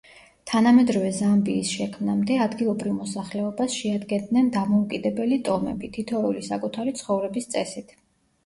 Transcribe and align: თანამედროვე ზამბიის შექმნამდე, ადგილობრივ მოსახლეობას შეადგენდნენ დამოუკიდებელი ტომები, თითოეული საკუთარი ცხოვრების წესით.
თანამედროვე 0.51 1.09
ზამბიის 1.17 1.73
შექმნამდე, 1.73 2.37
ადგილობრივ 2.45 2.95
მოსახლეობას 3.01 3.75
შეადგენდნენ 3.83 4.49
დამოუკიდებელი 4.59 5.39
ტომები, 5.51 5.91
თითოეული 5.99 6.43
საკუთარი 6.51 6.97
ცხოვრების 7.03 7.51
წესით. 7.55 7.95